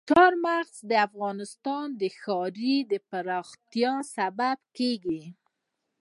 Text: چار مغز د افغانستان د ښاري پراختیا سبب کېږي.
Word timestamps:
چار 0.09 0.33
مغز 0.45 0.75
د 0.89 0.91
افغانستان 1.07 1.87
د 2.01 2.03
ښاري 2.19 2.75
پراختیا 3.09 3.93
سبب 4.15 4.57
کېږي. 4.77 5.23